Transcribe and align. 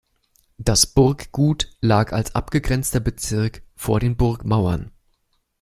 Das 0.57 0.87
Burggut 0.87 1.69
lag 1.79 2.11
als 2.11 2.33
abgegrenzter 2.33 2.99
Bezirk 2.99 3.61
vor 3.75 3.99
den 3.99 4.17
Burgmauern. 4.17 4.89